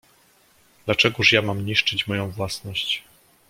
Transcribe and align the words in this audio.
"Dlaczegóż 0.85 1.31
ja 1.31 1.41
mam 1.41 1.65
niszczyć 1.65 2.07
moją 2.07 2.31
własność." 2.31 3.03